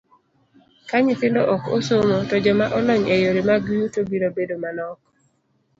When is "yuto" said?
3.77-3.99